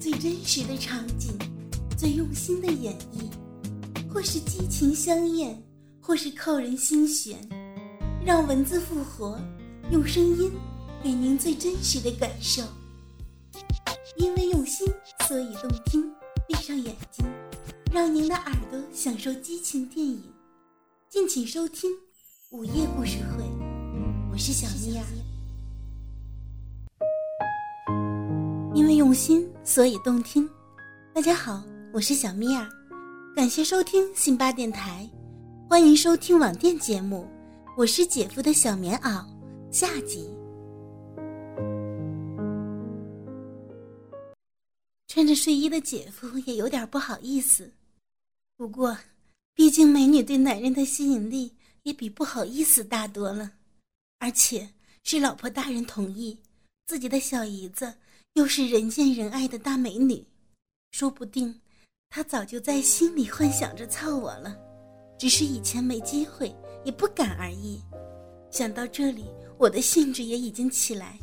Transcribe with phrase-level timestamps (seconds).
[0.00, 1.30] 最真实的场景，
[1.94, 3.30] 最用心的演绎，
[4.10, 5.62] 或是激情香艳，
[6.00, 7.38] 或是扣人心弦，
[8.24, 9.38] 让文字复活，
[9.90, 10.50] 用声音
[11.02, 12.62] 给您最真实的感受。
[14.16, 14.88] 因为用心，
[15.28, 16.10] 所以动听。
[16.48, 17.24] 闭上眼睛，
[17.92, 20.20] 让您的耳朵享受激情电影。
[21.10, 21.90] 敬请收听
[22.50, 23.44] 《午夜故事会》，
[24.32, 25.04] 我是小咪儿。
[28.74, 30.50] 因为用心，所以动听。
[31.14, 32.68] 大家好，我是小咪儿，
[33.36, 35.08] 感谢收听辛巴电台，
[35.68, 37.24] 欢迎收听网店节目。
[37.76, 39.24] 我是姐夫的小棉袄，
[39.70, 40.28] 下集。
[45.06, 47.70] 穿着睡衣的姐夫也有点不好意思，
[48.56, 48.98] 不过，
[49.54, 53.52] 毕竟美女对男人的吸引力也比不好意思大多了，
[54.18, 54.68] 而且
[55.04, 56.36] 是老婆大人同意，
[56.88, 57.94] 自己的小姨子
[58.34, 60.26] 又是人见人爱的大美女，
[60.92, 61.60] 说不定
[62.08, 64.56] 他早就在心里幻想着操我了，
[65.18, 67.82] 只是以前没机会也不敢而已。
[68.50, 69.26] 想到这里，
[69.58, 71.18] 我的兴致也已经起来，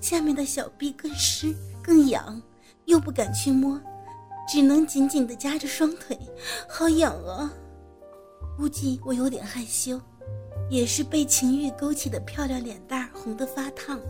[0.00, 2.40] 下面的小臂更湿更痒。
[2.86, 3.80] 又不敢去摸，
[4.48, 6.18] 只能紧紧地夹着双腿，
[6.68, 7.54] 好痒啊！
[8.56, 10.00] 估计我有点害羞，
[10.68, 14.00] 也是被情欲勾起的漂亮脸蛋红得发烫。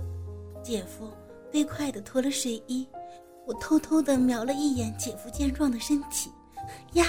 [0.62, 1.10] 姐夫
[1.52, 2.88] 飞快地脱了睡衣，
[3.46, 6.30] 我偷偷地瞄了一眼姐夫健壮的身体，
[6.94, 7.04] 呀，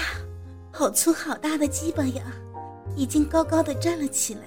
[0.70, 2.22] 好粗好大的鸡巴呀！
[2.94, 4.42] 已经高高的站了起来。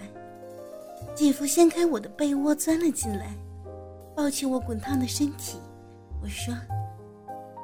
[1.16, 3.34] 姐夫掀开我的被窝钻了进来，
[4.16, 5.58] 抱起我滚烫的身体，
[6.22, 6.54] 我说。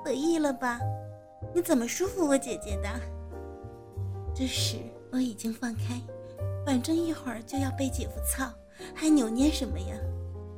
[0.04, 0.80] 得意了吧？
[1.54, 2.90] 你怎么舒服我姐姐的？
[4.34, 4.78] 这时
[5.12, 6.02] 我已经放开，
[6.66, 8.52] 反正一会儿就要被姐夫操，
[8.96, 9.96] 还扭捏什么呀？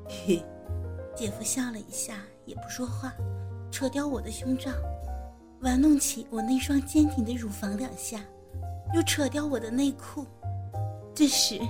[0.08, 0.42] 嘿，
[1.16, 3.14] 姐夫笑了一下，也不说话，
[3.72, 4.70] 扯掉我的胸罩，
[5.62, 8.20] 玩弄起我那双坚挺的乳房两下，
[8.94, 10.26] 又扯掉我的内裤。
[11.16, 11.62] 这时，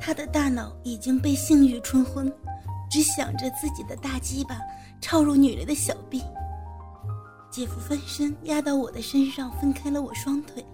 [0.00, 2.32] 他的大脑已经被性欲冲昏，
[2.90, 4.58] 只想着自己的大鸡巴
[5.02, 6.22] 插入女人的小臂。
[7.50, 10.64] 姐夫翻身压到我的身上，分开了我双腿，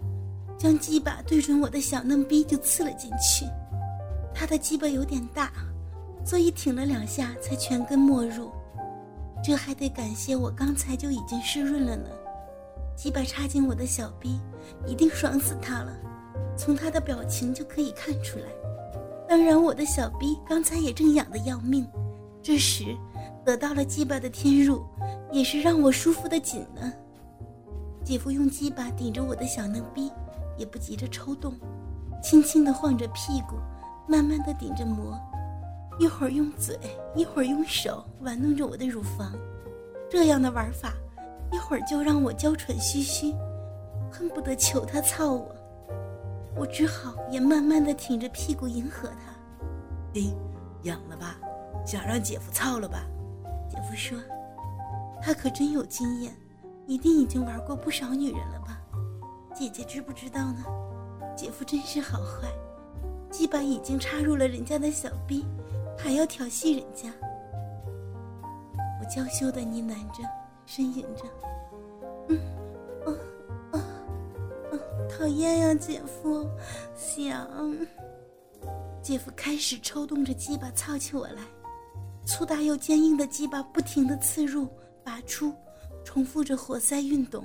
[0.57, 3.45] 将鸡巴对准我的小嫩逼就刺了进去。
[4.33, 5.53] 他的鸡巴有点大，
[6.25, 8.51] 所以挺了两下才全根没入。
[9.43, 12.09] 这还得感谢我刚才就已经湿润了呢。
[12.97, 14.41] 鸡巴插进我的小逼，
[14.87, 15.93] 一定爽死他了。
[16.57, 18.47] 从他的表情就可以看出来。
[19.29, 21.87] 当然，我的小逼刚才也正痒得要命。
[22.43, 22.97] 这时，
[23.45, 24.83] 得到了鸡巴的添入。
[25.33, 26.93] 也是让我舒服的紧呢。
[28.05, 30.09] 姐夫用鸡巴顶着我的小嫩逼，
[30.57, 31.53] 也不急着抽动，
[32.23, 33.57] 轻轻地晃着屁股，
[34.07, 35.19] 慢慢地顶着磨，
[35.99, 36.79] 一会儿用嘴，
[37.15, 39.33] 一会儿用手玩弄着我的乳房。
[40.11, 40.93] 这样的玩法，
[41.53, 43.33] 一会儿就让我娇喘吁吁，
[44.11, 45.55] 恨不得求他操我。
[46.57, 50.21] 我只好也慢慢的挺着屁股迎合他。
[50.21, 50.23] 哎，
[50.83, 51.39] 痒了吧？
[51.85, 53.05] 想让姐夫操了吧？
[53.69, 54.19] 姐夫说。
[55.23, 56.37] 他可真有经验，
[56.87, 58.81] 一定已经玩过不少女人了吧？
[59.55, 60.65] 姐姐知不知道呢？
[61.37, 62.49] 姐夫真是好坏，
[63.31, 65.45] 鸡巴已经插入了人家的小臂，
[66.05, 67.11] 还要调戏人家。
[69.01, 70.23] 我娇羞的呢喃着，
[70.67, 71.25] 呻吟着
[72.29, 72.39] ：“嗯，
[73.07, 73.09] 啊
[73.73, 73.81] 啊
[74.71, 74.75] 啊，
[75.09, 76.47] 讨厌呀，姐夫，
[76.95, 77.49] 想。”
[79.01, 81.41] 姐夫开始抽动着鸡巴操起我来，
[82.27, 84.69] 粗大又坚硬的鸡巴不停的刺入。
[85.03, 85.55] 拔出，
[86.05, 87.43] 重复着活塞运动，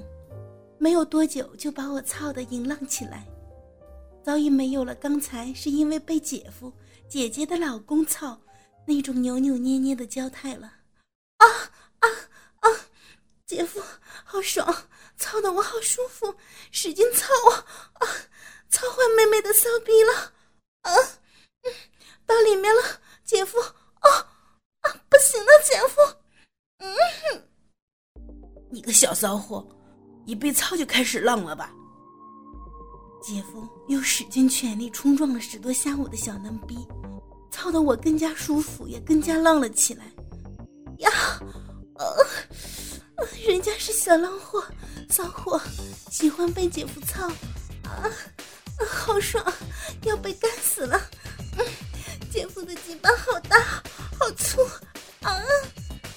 [0.78, 3.26] 没有多久就把我操的淫浪起来，
[4.22, 6.72] 早已没有了刚才是因为被姐夫、
[7.08, 8.38] 姐姐的老公操
[8.90, 10.74] 那种扭扭捏捏的娇态了。
[11.38, 11.46] 啊
[12.00, 12.10] 啊
[12.62, 12.70] 啊！
[13.46, 13.80] 姐夫
[14.26, 16.34] 好爽，操的我好舒服，
[16.72, 18.08] 使劲操啊啊！
[18.68, 20.34] 操坏妹妹的骚逼了
[20.82, 20.92] 啊！
[22.26, 22.82] 到里面了，
[23.24, 24.10] 姐夫啊
[24.82, 24.90] 啊！
[25.08, 26.02] 不行了，姐夫，
[26.80, 26.96] 嗯。
[28.72, 29.68] 你个小骚货，
[30.26, 31.72] 一被操就开始浪了吧？
[33.22, 36.88] 姐夫又使尽全力冲撞了十多下我的小嫩逼，
[37.60, 40.06] 操得我更加舒服，也更加浪了起来。
[41.00, 41.12] 呀，
[41.96, 42.26] 呃，
[43.46, 44.64] 人家是小浪货，
[45.10, 45.60] 骚货，
[46.10, 47.28] 喜欢被姐夫操，
[47.84, 48.10] 啊，
[48.88, 49.46] 好爽，
[50.04, 50.98] 要被干死了。
[51.58, 51.66] 嗯，
[52.32, 53.60] 姐夫的鸡巴好大，
[54.18, 54.64] 好粗，
[55.24, 55.38] 啊，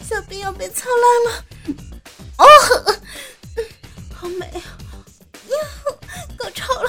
[0.08, 1.44] 小兵要被操烂了。
[2.38, 2.46] 哦，
[4.14, 4.46] 好美！
[4.46, 5.58] 呀，
[6.38, 6.88] 高潮了，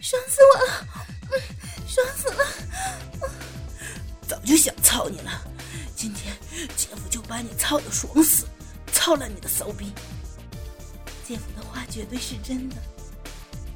[0.00, 0.86] 爽死我了，
[5.02, 5.32] 操你了，
[5.96, 6.32] 今天
[6.76, 8.46] 姐夫就把你操的爽死，
[8.92, 9.90] 操烂你的骚逼！
[11.26, 12.76] 姐夫的话绝对是真的。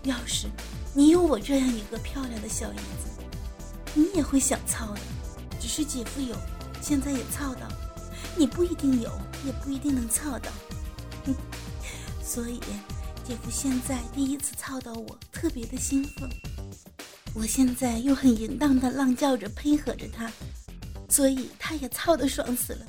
[0.05, 0.47] 要是
[0.95, 3.11] 你有我这样一个漂亮的小姨子，
[3.93, 5.01] 你也会想操的。
[5.61, 6.37] 只是姐夫有，
[6.81, 7.67] 现在也操到，
[8.37, 9.11] 你不一定有，
[9.45, 10.53] 也不一定能操到。
[12.23, 12.61] 所以，
[13.25, 16.31] 姐夫现在第一次操到我，特别的兴奋。
[17.35, 20.31] 我现在又很淫荡的浪叫着配合着他，
[21.09, 22.87] 所以他也操的爽死了。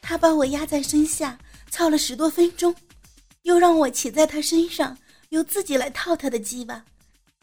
[0.00, 1.38] 他把我压在身下，
[1.70, 2.74] 操了十多分钟，
[3.42, 4.96] 又让我骑在他身上，
[5.30, 6.84] 又自己来套他的鸡巴。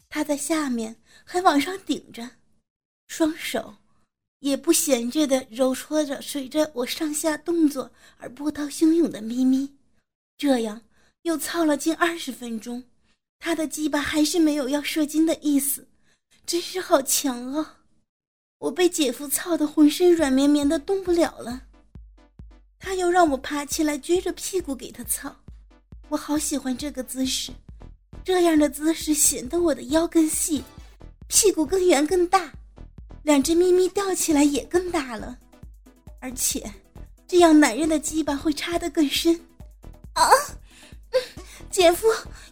[0.08, 2.28] 他在下面还往上顶着，
[3.08, 3.74] 双手
[4.38, 9.70] 也不闲着的揉搓着随着我上下动作而波涛汹涌的咪咪。
[10.38, 10.80] 这样
[11.22, 12.82] 又操了近二十分钟，
[13.38, 15.86] 他的鸡巴还是没有要射精的意思。
[16.46, 17.78] 真是好强啊！
[18.58, 21.62] 我被姐夫操得浑身软绵绵的，动不了了。
[22.78, 25.34] 他又让我爬起来，撅着屁股给他操。
[26.08, 27.52] 我好喜欢这个姿势，
[28.24, 30.62] 这样的姿势显得我的腰更细，
[31.28, 32.52] 屁股更圆更大，
[33.22, 35.38] 两只咪咪吊起来也更大了。
[36.20, 36.72] 而且，
[37.26, 39.38] 这样男人的鸡巴会插得更深。
[40.14, 40.22] 啊，
[41.70, 42.06] 姐夫，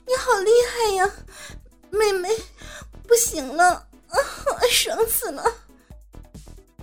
[0.07, 1.11] 你好厉害呀，
[1.91, 2.29] 妹妹。
[3.07, 3.75] 不行了，
[4.09, 4.17] 啊，
[4.71, 5.45] 爽死了！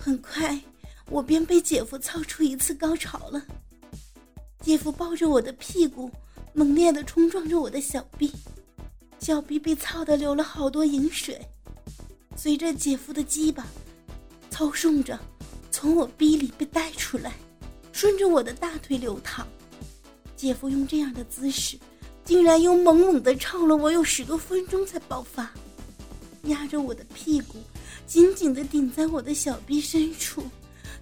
[0.09, 0.59] 很快，
[1.11, 3.45] 我便被姐夫操出一次高潮了。
[4.59, 6.09] 姐夫抱着我的屁股，
[6.51, 8.33] 猛烈的冲撞着我的小臂，
[9.19, 11.39] 小臂被操的流了好多饮水。
[12.35, 13.67] 随着姐夫的鸡巴
[14.49, 15.19] 操送着，
[15.69, 17.35] 从我逼里被带出来，
[17.91, 19.47] 顺着我的大腿流淌。
[20.35, 21.77] 姐夫用这样的姿势，
[22.25, 25.51] 竟然又猛猛的操了我有十多分钟才爆发。
[26.45, 27.57] 压着我的屁股，
[28.09, 30.43] 紧紧地顶在我的小臂深处，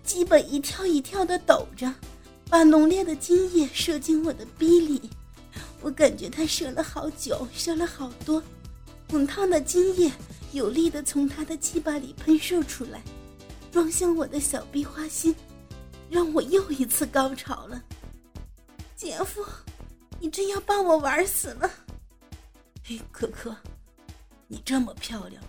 [0.04, 1.90] 基本一跳一跳地抖着，
[2.50, 5.10] 把浓烈的精液射进我的逼里。
[5.80, 8.44] 我感觉他射了好久，射了好多，
[9.10, 10.12] 滚烫的精液
[10.52, 13.02] 有力地从他的鸡巴里喷射出来，
[13.72, 15.34] 撞向我的小臂花心，
[16.10, 17.82] 让我又一次高潮了。
[18.98, 19.42] 姐夫，
[20.20, 21.72] 你真要把我玩死了？
[22.84, 23.56] 嘿，可可。
[24.50, 25.42] 你这么漂亮，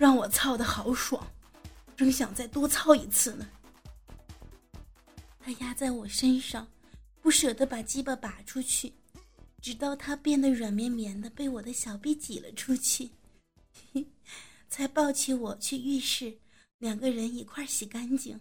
[0.00, 1.30] 让我操的好爽，
[1.94, 3.46] 真想再多操一次呢。
[5.38, 6.66] 他压在我身上，
[7.20, 8.94] 不舍得把鸡巴拔出去，
[9.60, 13.10] 直到他变得软绵绵的，被我的小臂挤了出去，
[14.70, 16.38] 才抱起我去浴室，
[16.78, 18.40] 两个人一块洗干净。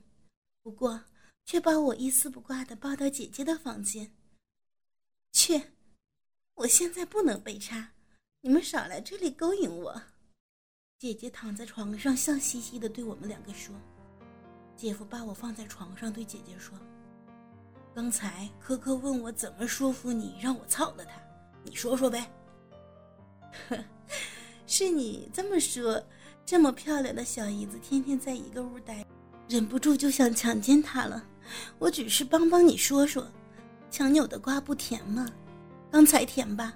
[0.63, 1.03] 不过，
[1.43, 4.09] 却把我一丝不挂的抱到姐姐的房间。
[5.33, 5.61] 去，
[6.55, 7.91] 我现在不能被插。
[8.39, 10.01] 你们少来这里勾引我！
[10.99, 13.73] 姐姐躺在床上，笑嘻嘻的对我们两个说
[14.75, 16.77] ：“姐夫把我放在床上，对姐姐说
[17.95, 21.11] ：‘刚才科科问我怎么说服你让我操了他，
[21.63, 22.29] 你说说呗。
[24.67, 26.03] ’是你这么说，
[26.45, 29.05] 这么漂亮的小姨子天天在一个屋待，
[29.47, 31.23] 忍不住就想强奸她了。
[31.77, 33.25] 我只是帮帮你说说，
[33.89, 35.31] 强扭的瓜不甜吗？
[35.89, 36.73] 刚才甜吧？”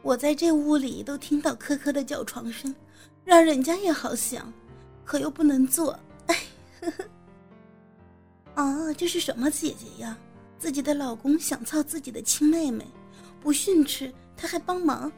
[0.00, 2.72] 我在这屋里都听到科科的叫床声，
[3.28, 4.50] 让人家也好想，
[5.04, 6.00] 可又不能做。
[6.28, 6.36] 哎，
[6.80, 7.04] 呵呵。
[8.54, 10.16] 啊，这是什么姐姐呀？
[10.58, 12.86] 自己的老公想操自己的亲妹妹，
[13.38, 15.12] 不训斥他还帮忙。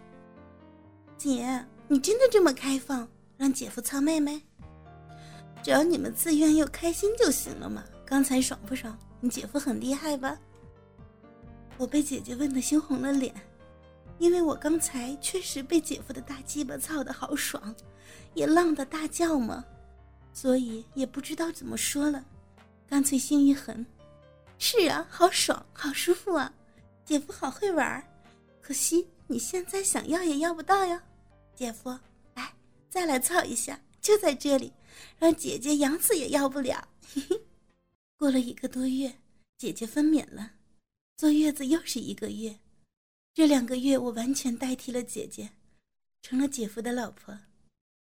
[1.16, 4.42] 姐，你真的这么开放，让姐夫操妹妹？
[5.62, 7.84] 只要你们自愿又开心就行了嘛。
[8.04, 8.98] 刚才爽不爽？
[9.20, 10.36] 你姐夫很厉害吧？
[11.78, 13.32] 我被姐姐问得羞红了脸。
[14.20, 17.74] 因为我刚才确实被姐夫的大鸡巴操的好爽，
[18.34, 19.64] 也浪的大叫嘛，
[20.34, 22.22] 所以也不知道怎么说了，
[22.86, 23.82] 干脆心一横，
[24.58, 26.52] 是啊，好爽，好舒服啊，
[27.02, 28.06] 姐夫好会玩，
[28.60, 31.02] 可惜你现在想要也要不到呀，
[31.54, 31.88] 姐夫，
[32.34, 32.52] 来，
[32.90, 34.70] 再来操一下，就在这里，
[35.18, 36.86] 让姐姐养死也要不了。
[37.14, 37.40] 嘿 嘿
[38.18, 39.18] 过了一个多月，
[39.56, 40.52] 姐姐分娩了，
[41.16, 42.59] 坐月子又是一个月。
[43.40, 45.48] 这两个月，我完全代替了姐姐，
[46.20, 47.34] 成了姐夫的老婆，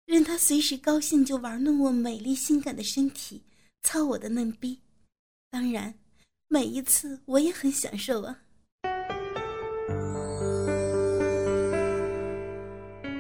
[0.05, 3.43] 任他随时高兴就玩弄我美丽性感的身体，
[3.83, 4.79] 操我的嫩逼。
[5.51, 5.95] 当然，
[6.49, 8.43] 每一次我也很享受啊。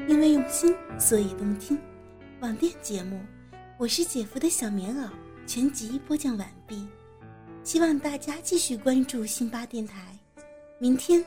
[0.07, 1.81] 因为用心，所以动听。
[2.43, 3.19] 网店节目，
[3.79, 5.09] 我是姐夫的小棉袄
[5.47, 6.87] 全集播讲完毕，
[7.65, 10.15] 希望大家继续关注辛巴电台。
[10.79, 11.25] 明天。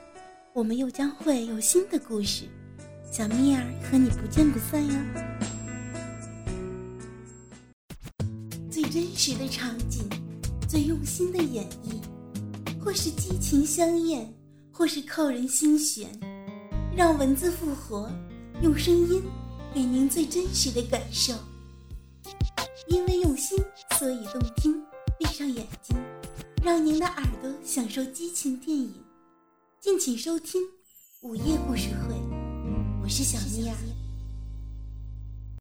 [0.55, 2.45] 我们又将会有新的故事，
[3.11, 4.93] 小蜜儿和你不见不散哟。
[8.71, 10.07] 最真实的场景，
[10.65, 12.01] 最用心的演绎，
[12.81, 14.33] 或是激情相验，
[14.71, 16.09] 或是扣人心弦，
[16.95, 18.09] 让文字复活，
[18.61, 19.21] 用声音
[19.73, 21.33] 给您最真实的感受。
[22.87, 23.59] 因为用心，
[23.99, 24.81] 所以动听，
[25.19, 25.97] 闭上眼睛，
[26.63, 29.04] 让您的耳朵享受激情电影。
[29.85, 30.59] 敬请收听
[31.21, 32.15] 午夜故事会，
[33.03, 33.94] 我是小妮儿。